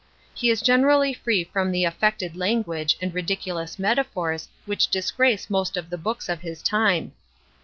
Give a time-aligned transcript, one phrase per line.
[0.33, 5.91] He is generally free from the affected language and ridiculous metaphors which disgrace most of
[5.91, 7.11] the books of his time.